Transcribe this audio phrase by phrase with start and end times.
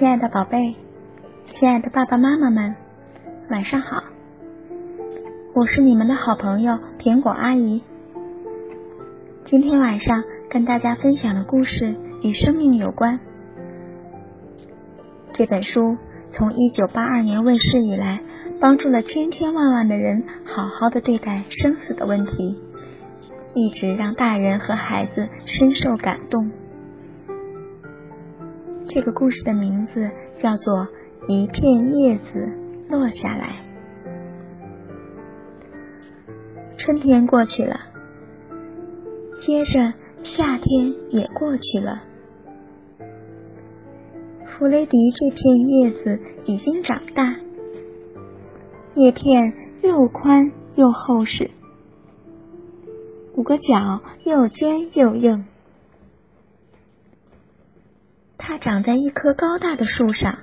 [0.00, 0.76] 亲爱的宝贝，
[1.44, 2.74] 亲爱的爸爸妈妈们，
[3.50, 4.02] 晚上好！
[5.54, 7.84] 我是你们的好朋友苹果阿姨。
[9.44, 13.20] 今天晚上跟大家分享的故事与生命有关。
[15.34, 15.98] 这本书
[16.32, 18.22] 从一九八二年问世以来，
[18.58, 22.58] 帮助了千千万万的人好好的对待生死的问题，
[23.54, 26.50] 一直让大人和孩子深受感动。
[28.92, 30.74] 这个故事的名字叫做
[31.28, 32.48] 《一片叶子
[32.88, 33.62] 落下来》。
[36.76, 37.76] 春天过去了，
[39.40, 39.94] 接着
[40.24, 42.02] 夏天也过去了。
[44.46, 47.36] 弗雷迪这片叶子已经长大，
[48.94, 49.52] 叶片
[49.84, 51.48] 又宽又厚实，
[53.36, 55.44] 五个角又尖又硬。
[58.42, 60.38] 它长在一棵高大的树上，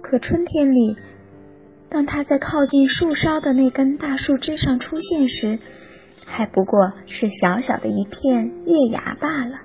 [0.00, 0.96] 可春天里，
[1.88, 5.58] 当它在靠近树梢的那根大树枝上出现时，
[6.24, 9.58] 还不过是小小的一片叶芽罢了。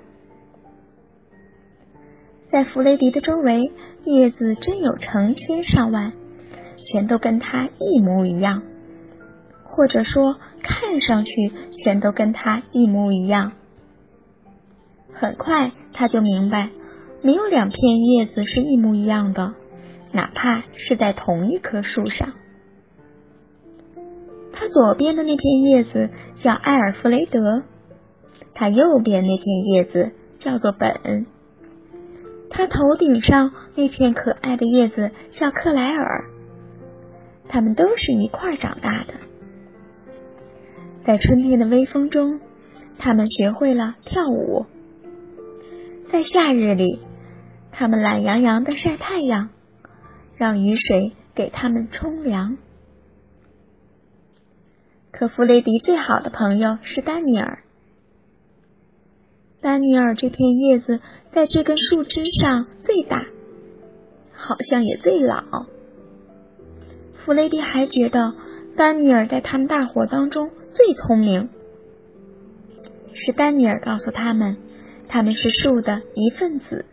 [2.50, 3.72] 在弗雷迪的周围，
[4.04, 6.14] 叶子真有成千上万，
[6.90, 8.62] 全都跟它一模一样，
[9.62, 11.52] 或者说，看上去
[11.84, 13.52] 全都跟它一模一样。
[15.18, 16.70] 很快，他就明白，
[17.22, 19.54] 没有两片叶子是一模一样的，
[20.12, 22.34] 哪怕是在同一棵树上。
[24.52, 27.62] 他左边的那片叶子叫艾尔弗雷德，
[28.54, 31.26] 他右边那片叶子叫做本，
[32.50, 36.24] 他头顶上那片可爱的叶子叫克莱尔。
[37.48, 39.14] 他们都是一块长大的，
[41.06, 42.40] 在春天的微风中，
[42.98, 44.66] 他们学会了跳舞。
[46.10, 47.00] 在夏日里，
[47.72, 49.50] 他们懒洋洋的晒太阳，
[50.36, 52.56] 让雨水给他们冲凉。
[55.10, 57.58] 可弗雷迪最好的朋友是丹尼尔。
[59.60, 61.00] 丹尼尔这片叶子
[61.32, 63.26] 在这根树枝上最大，
[64.32, 65.42] 好像也最老。
[67.14, 68.34] 弗雷迪还觉得
[68.76, 71.48] 丹尼尔在他们大伙当中最聪明。
[73.12, 74.58] 是丹尼尔告诉他们。
[75.08, 76.84] 他们是树的一份子，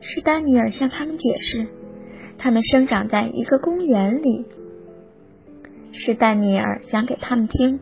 [0.00, 1.66] 是丹尼尔向他们解释，
[2.38, 4.46] 他们生长在一个公园里。
[5.92, 7.80] 是丹尼尔讲给他们听，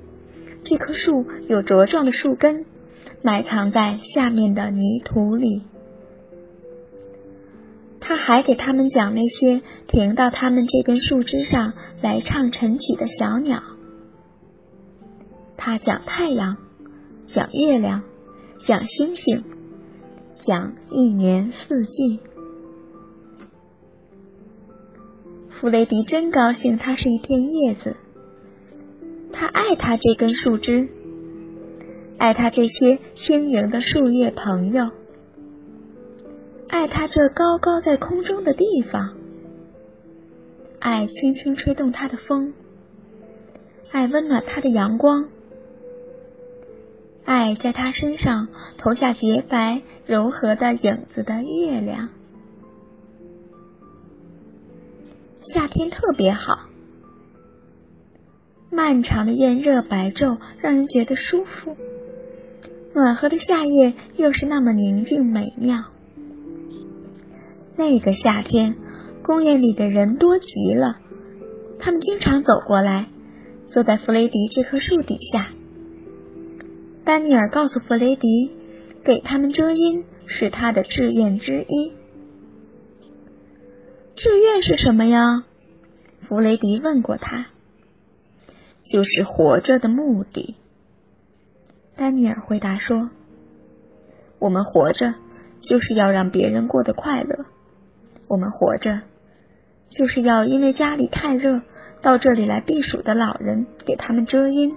[0.64, 2.64] 这棵树有茁壮的树根，
[3.22, 5.62] 埋藏在下面的泥土里。
[8.00, 13.62] 他还给他们讲那些停到他们这根树枝上来唱晨曲的小鸟。
[15.56, 16.56] 他讲太阳，
[17.26, 18.02] 讲月亮。
[18.66, 19.44] 讲星星，
[20.46, 22.20] 讲一年四季。
[25.50, 27.96] 弗雷迪真高兴，它是一片叶子。
[29.32, 30.88] 他爱他这根树枝，
[32.16, 34.90] 爱他这些轻盈的树叶朋友，
[36.68, 39.14] 爱他这高高在空中的地方，
[40.78, 42.54] 爱轻轻吹动它的风，
[43.90, 45.28] 爱温暖它的阳光。
[47.44, 52.08] 爱在他身上投下洁白柔和的影子的月亮。
[55.52, 56.70] 夏天特别好，
[58.70, 61.76] 漫长的炎热白昼让人觉得舒服，
[62.94, 65.84] 暖和的夏夜又是那么宁静美妙。
[67.76, 68.74] 那个夏天，
[69.22, 70.96] 公园里的人多极了，
[71.78, 73.10] 他们经常走过来，
[73.66, 75.50] 坐在弗雷迪这棵树底下。
[77.04, 78.50] 丹尼尔告诉弗雷迪，
[79.04, 81.92] 给他们遮阴是他的志愿之一。
[84.16, 85.44] 志愿是什么呀？
[86.26, 87.48] 弗雷迪问过他。
[88.90, 90.56] 就是活着的目的。
[91.96, 93.10] 丹尼尔回答说
[94.38, 95.14] ：“我们活着
[95.60, 97.44] 就是要让别人过得快乐。
[98.28, 99.00] 我们活着
[99.90, 101.62] 就是要因为家里太热，
[102.02, 104.74] 到这里来避暑的老人给他们遮阴。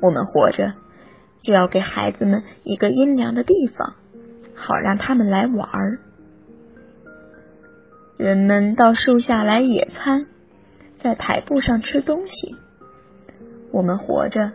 [0.00, 0.74] 我们活着。”
[1.42, 3.94] 就要给孩子们一个阴凉的地方，
[4.54, 5.98] 好让他们来玩儿。
[8.16, 10.26] 人们到树下来野餐，
[11.00, 12.54] 在台布上吃东西。
[13.72, 14.52] 我们活着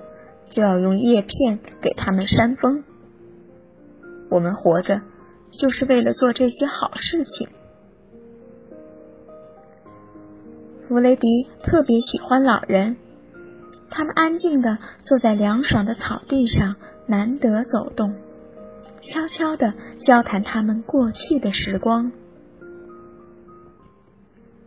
[0.50, 2.84] 就要用叶片给他们扇风。
[4.30, 5.01] 我们活着
[5.51, 7.50] 就是为了做这些好事情。
[10.88, 12.95] 弗雷迪特别喜欢老人。
[13.89, 16.75] 他们安静的坐在凉爽的草地上，
[17.07, 18.16] 难得走动，
[19.01, 19.74] 悄悄的
[20.06, 22.12] 交谈他们过去的时光。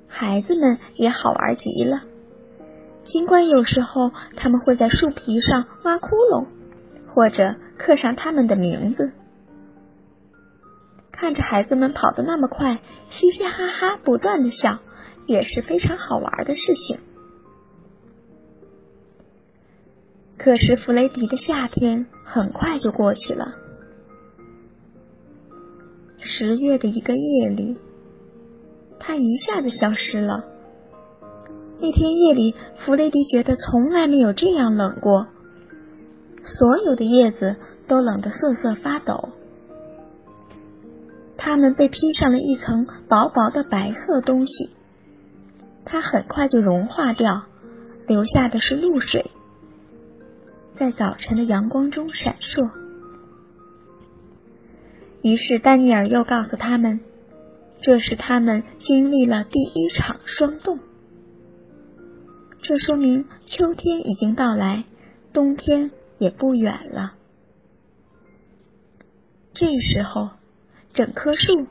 [0.09, 2.03] 孩子们也好玩极了，
[3.05, 6.47] 尽管有时候他们会在树皮上挖窟窿，
[7.07, 9.13] 或者刻上他们的名字。
[11.13, 12.81] 看着孩子们跑得那么快，
[13.11, 14.79] 嘻嘻哈哈，不断的笑，
[15.27, 16.99] 也是非常好玩的事情。
[20.43, 23.57] 可是弗雷迪的夏天很快就过去了。
[26.19, 27.77] 十月的一个夜里，
[28.99, 30.45] 他一下子消失了。
[31.79, 35.27] 那天夜里，弗雷迪觉得从来没有这样冷过，
[36.43, 37.57] 所有的叶子
[37.87, 39.29] 都冷得瑟瑟发抖。
[41.37, 44.71] 它们被披上了一层薄薄的白色东西，
[45.85, 47.43] 它很快就融化掉，
[48.07, 49.31] 留下的是露水，
[50.81, 52.71] 在早晨的阳光中闪烁。
[55.21, 57.01] 于是丹尼尔又告诉他们，
[57.83, 60.79] 这是他们经历了第一场霜冻，
[62.63, 64.85] 这说明秋天已经到来，
[65.35, 67.13] 冬天也不远了。
[69.53, 70.31] 这时候。
[70.93, 71.69] 整棵树，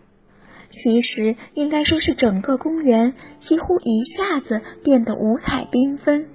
[0.70, 6.30] 其实应该说是整个公园，几乎一下子变得五彩缤纷。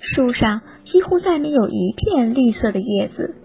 [0.00, 3.36] 树上几乎再没有一片绿色的叶子。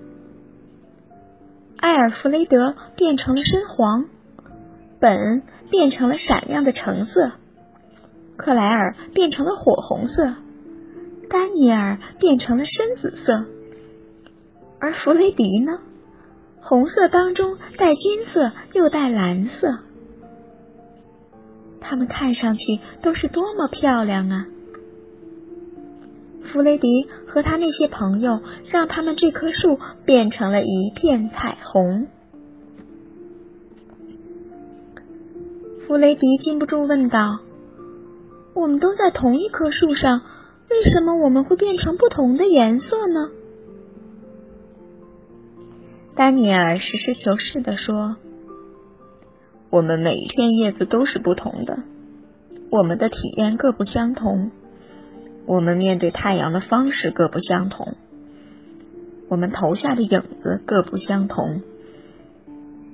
[1.78, 4.06] 艾尔弗雷德变成了深黄，
[5.00, 7.34] 本变成了闪亮的橙色，
[8.38, 10.34] 克莱尔变成了火红色，
[11.30, 13.46] 丹尼尔变成了深紫色，
[14.80, 15.80] 而弗雷迪呢？
[16.62, 19.80] 红色当中带金色，又带蓝色，
[21.80, 24.48] 它们看上去都是多么漂亮啊！
[26.52, 28.40] 弗雷迪和他那些朋友
[28.70, 32.08] 让他们这棵树变成了一片彩虹。
[35.86, 37.40] 弗雷迪禁不住问道
[38.56, 40.22] ：“我们都在同一棵树上，
[40.70, 43.30] 为什么我们会变成不同的颜色呢？”
[46.16, 48.16] 丹尼尔实事求是的说
[49.70, 51.84] ：“我们每一片叶子都是不同的，
[52.72, 54.52] 我们的体验各不相同，
[55.46, 57.96] 我们面对太阳的方式各不相同，
[59.30, 61.62] 我们投下的影子各不相同。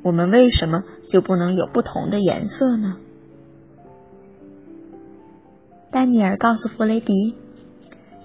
[0.04, 2.98] 我们为什么就不能有不同的颜色呢？”
[5.92, 7.36] 丹尼尔告诉弗雷迪：“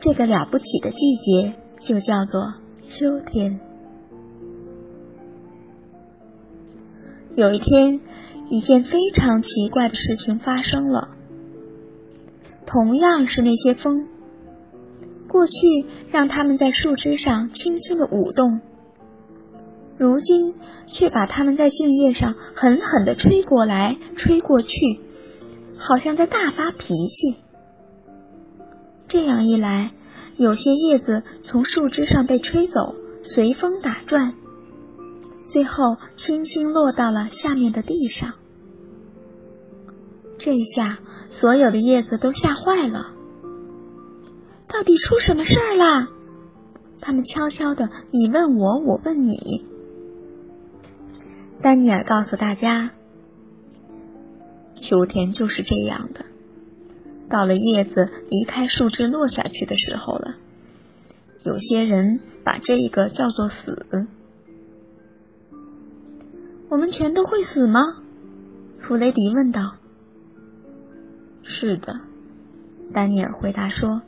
[0.00, 3.61] 这个了不起的季节就叫做秋天。”
[7.37, 8.00] 有一天，
[8.49, 11.11] 一件非常奇怪的事情发生了。
[12.64, 14.08] 同样是那些风，
[15.28, 15.52] 过去
[16.11, 18.61] 让他们在树枝上轻轻的舞动，
[19.99, 20.55] 如今
[20.87, 25.00] 却把它们在茎叶上狠狠的吹过来、吹过去，
[25.78, 27.37] 好像在大发脾气。
[29.08, 29.93] 这样一来，
[30.37, 34.34] 有些叶子从树枝上被吹走，随风打转。
[35.49, 38.34] 最后，轻轻落到了下面的地上。
[40.38, 40.99] 这下，
[41.31, 43.16] 所有的叶子都吓坏了。
[44.69, 46.09] 到底出什么事儿啦？
[47.01, 49.65] 他们悄悄的，你问我，我问你。
[51.63, 52.91] 丹尼尔告诉大家：
[54.75, 56.25] 秋天就是这样的，
[57.29, 60.35] 到了叶子离开树枝落下去的时候了。
[61.44, 64.08] 有些人把这个叫做死。
[66.69, 67.81] 我们全都会死吗？
[68.81, 69.77] 弗雷迪问道。
[71.44, 72.01] 是的，
[72.93, 74.03] 丹尼尔回答说：“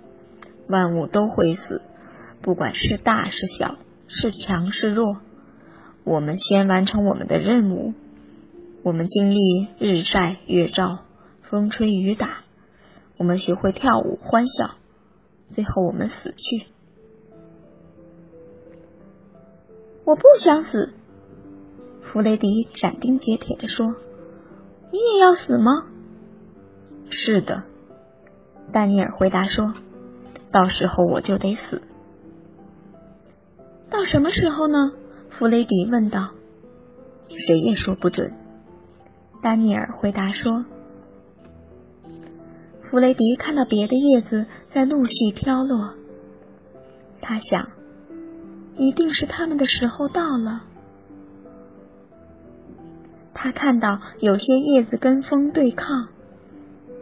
[0.69, 1.83] 万物都会死，
[2.43, 5.19] 不管是大是小，是强是弱。
[6.05, 7.95] 我们先完成我们的任务。
[8.83, 11.01] 我们经历日晒月照，
[11.43, 12.45] 风吹雨打。
[13.17, 14.77] 我们学会跳舞欢笑，
[15.55, 16.67] 最后我们死去。
[20.05, 20.95] 我不想死。”
[22.11, 23.97] 弗雷迪斩钉截铁的说
[24.93, 25.89] ：“你也要死吗
[27.11, 27.65] ？”“是的。”
[28.73, 29.75] 丹尼尔回答说
[30.53, 31.83] ，“到时候我就得死。
[33.91, 34.93] ”“到什么时候呢？”
[35.39, 36.31] 弗雷迪问道。
[37.47, 38.33] “谁也说不准。”
[39.43, 40.65] 丹尼尔回答说。
[42.91, 45.95] 弗雷迪看到别的叶子在陆续飘落，
[47.21, 47.69] 他想，
[48.77, 50.65] 一定是他们的时候到了。
[53.35, 56.09] 他看到有些叶子跟风对抗，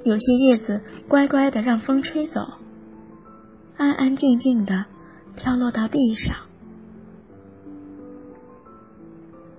[0.04, 2.40] 有些叶子乖乖的让风吹走，
[3.76, 4.86] 安安静静的
[5.36, 6.36] 飘落到地上。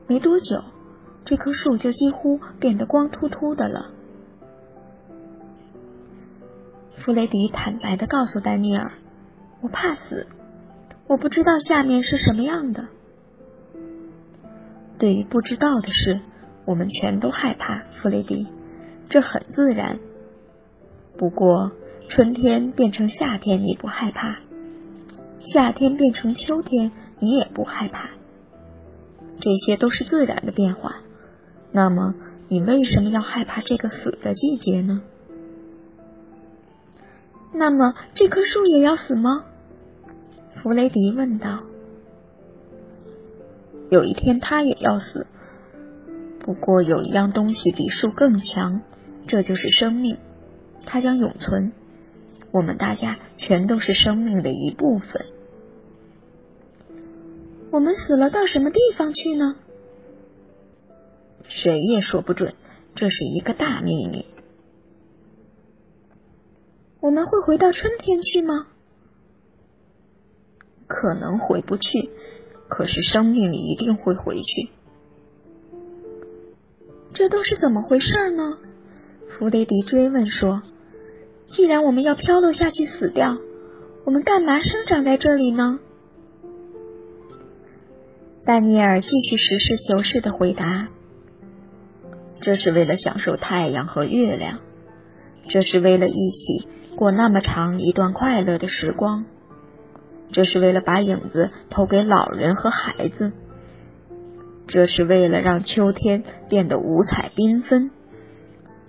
[0.08, 0.64] 没多久，
[1.26, 3.92] 这棵树就几乎变得光秃秃的了。
[6.98, 8.92] 弗雷迪坦白的告诉丹尼尔
[9.62, 10.28] ：“我怕死，
[11.08, 12.88] 我不知道下面是什么样的。”
[14.98, 16.20] 对于不知道的事，
[16.66, 18.48] 我们全都害怕，弗雷迪，
[19.10, 20.00] 这很自然。
[21.18, 21.72] 不过，
[22.10, 24.40] 春天变成夏天你不害怕，
[25.40, 28.10] 夏天变成秋天你也不害怕，
[29.40, 30.96] 这些都是自然的变化。
[31.72, 32.16] 那么，
[32.48, 35.02] 你为什么要害怕这个死的季节呢？
[37.54, 39.46] 那么，这棵树也要死吗？
[40.56, 41.64] 弗雷迪问道。
[43.90, 45.28] 有一天，它也要死。
[46.40, 48.82] 不过，有一样东西比树更强，
[49.28, 50.18] 这就是生命。
[50.86, 51.74] 它将永存。
[52.58, 55.28] 我们大家全都是生命的一部分。
[57.70, 59.58] 我们死了到什么地方去呢？
[61.44, 62.56] 谁也说不准，
[62.96, 64.26] 这是一个大秘密。
[67.00, 68.66] 我们会回到春天去吗？
[70.88, 72.10] 可能回不去，
[72.70, 74.70] 可是生命里一定会回去。
[77.14, 78.58] 这都是怎么回事呢？
[79.30, 80.64] 弗雷迪追问说。
[81.48, 83.38] 既然我们要飘落下去死掉，
[84.06, 85.80] 我们干嘛生长在这里呢？
[88.46, 90.88] 丹尼尔继续实事求是的回答
[92.42, 94.60] ：“这是为了享受太阳和月亮，
[95.50, 99.26] 这是为了一起过那么长一段快乐的时光，
[100.32, 103.32] 这是为了把影子投给老人和孩子，
[104.68, 107.92] 这是为了让秋天变得五彩缤纷，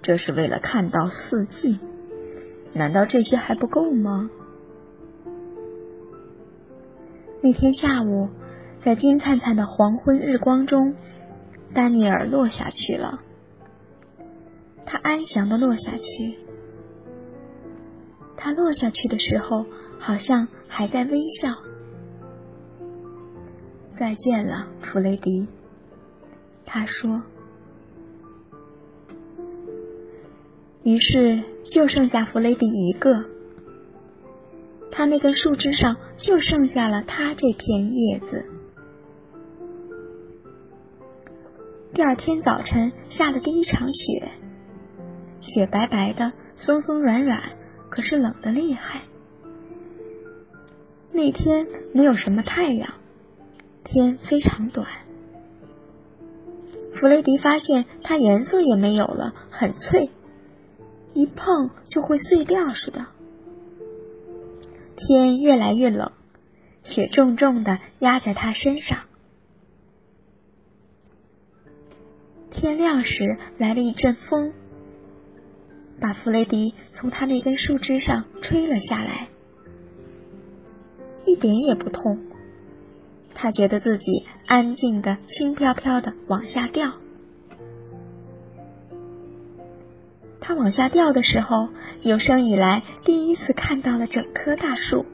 [0.02, 1.78] 这是为了看到四季。”
[2.78, 4.30] 难道这些还不够吗？
[7.42, 8.28] 那天下午，
[8.82, 10.94] 在金灿灿的黄昏日光中，
[11.74, 13.20] 丹尼尔落下去了。
[14.86, 16.38] 他安详的落下去。
[18.36, 19.66] 他落下去的时候，
[19.98, 21.54] 好像还在微笑。
[23.98, 25.46] 再见了，弗雷迪，
[26.64, 27.20] 他说。
[30.88, 31.42] 于是。
[31.70, 33.10] 就剩下弗雷迪一个，
[34.90, 38.46] 他那根树枝上就剩下了他这片叶子。
[41.92, 44.30] 第二天早晨下了第一场雪，
[45.42, 47.38] 雪白白的，松松软软，
[47.90, 49.02] 可是冷的厉害。
[51.12, 52.94] 那天没有什么太阳，
[53.84, 54.86] 天非常短。
[56.94, 60.08] 弗雷迪发现它颜色也没有了，很脆。
[61.18, 63.06] 一碰就会碎掉似的。
[64.94, 66.12] 天越来越冷，
[66.84, 69.00] 雪重重的压在他身上。
[72.52, 74.52] 天亮时来了一阵风，
[76.00, 79.28] 把弗雷迪从他那根树枝上吹了下来，
[81.26, 82.16] 一点也不痛。
[83.34, 84.04] 他觉得自己
[84.46, 86.92] 安静的、轻飘飘的往下掉。
[90.48, 91.68] 他往下掉的时候，
[92.00, 95.04] 有生以来第一次看到了整棵大树。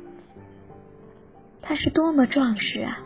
[1.60, 3.00] 它是多么壮实啊！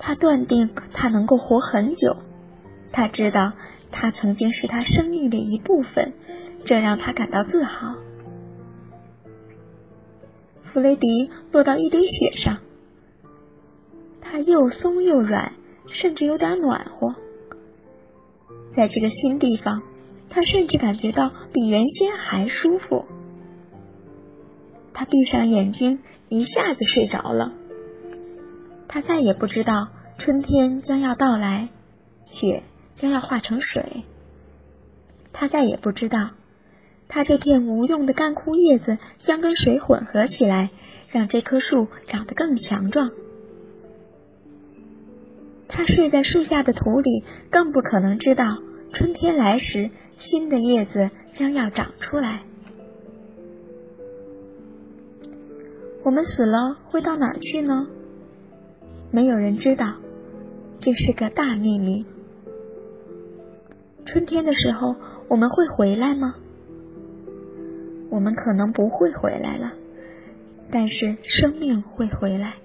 [0.00, 2.16] 他断定他能够活很久。
[2.90, 3.52] 他知道
[3.92, 6.12] 他曾经是他生命的一部分，
[6.64, 7.94] 这让他感到自豪。
[10.64, 12.58] 弗雷迪落到一堆雪上，
[14.20, 15.52] 它又松又软，
[15.86, 17.14] 甚至有点暖和。
[18.78, 19.82] 在这个新地方，
[20.30, 23.06] 他甚至感觉到比原先还舒服。
[24.94, 27.52] 他闭上眼睛，一下子睡着了。
[28.86, 31.70] 他再也不知道春天将要到来，
[32.26, 32.62] 雪
[32.94, 34.04] 将要化成水。
[35.32, 36.30] 他再也不知道，
[37.08, 40.70] 他这片无用的干枯叶子将跟水混合起来，
[41.08, 43.10] 让这棵树长得更强壮。
[45.66, 48.44] 他睡在树下的土里，更不可能知道。
[48.92, 52.42] 春天来时，新的叶子将要长出来。
[56.02, 57.86] 我们死了会到哪儿去呢？
[59.10, 59.94] 没有人知道，
[60.80, 62.06] 这是个大秘密。
[64.06, 64.96] 春天的时候，
[65.28, 66.34] 我们会回来吗？
[68.10, 69.72] 我们可能不会回来了，
[70.70, 72.56] 但是生命会回来。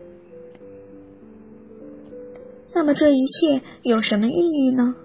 [2.73, 4.95] 那么这一切有什么意义呢？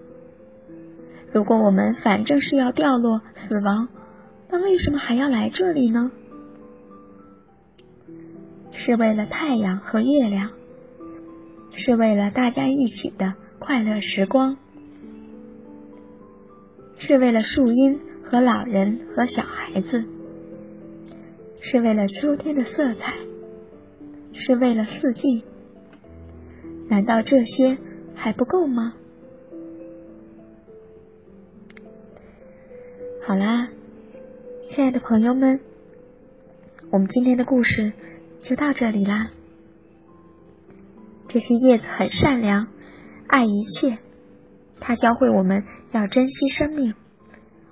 [1.32, 3.88] 如果我们反正是要掉落、死亡，
[4.50, 6.10] 那为什么还要来这里呢？
[8.72, 10.50] 是为了太阳和月亮，
[11.72, 14.56] 是为了大家一起的快乐时光，
[16.96, 20.04] 是为了树荫和老人和小孩子，
[21.60, 23.14] 是为了秋天的色彩，
[24.32, 25.44] 是为了四季。
[26.88, 27.76] 难道这些
[28.14, 28.94] 还不够吗？
[33.28, 33.68] 好啦，
[34.70, 35.60] 亲爱的朋友们，
[36.90, 37.92] 我们今天的故事
[38.42, 39.28] 就到这里啦。
[41.28, 42.68] 这些叶子很善良，
[43.26, 43.98] 爱一切。
[44.80, 46.94] 它教会我们要珍惜生命，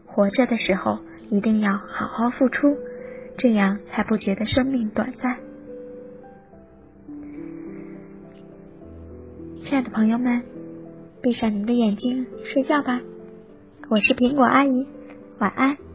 [0.04, 0.98] 活着的时候
[1.30, 2.76] 一定要好好付出，
[3.38, 5.38] 这样才不觉得生命短暂。
[9.64, 10.42] 亲爱的朋友们，
[11.22, 13.00] 闭上你们的眼睛睡觉吧。
[13.88, 14.86] 我是苹果阿姨，
[15.38, 15.85] 晚安。